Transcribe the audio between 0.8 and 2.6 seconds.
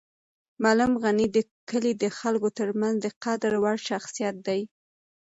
غني د کلي د خلکو